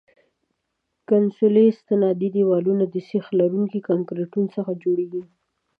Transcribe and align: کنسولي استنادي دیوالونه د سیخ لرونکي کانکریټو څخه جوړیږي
کنسولي 1.09 1.65
استنادي 1.71 2.29
دیوالونه 2.35 2.83
د 2.93 2.95
سیخ 3.09 3.25
لرونکي 3.39 3.79
کانکریټو 3.89 4.41
څخه 4.55 4.71
جوړیږي 4.83 5.23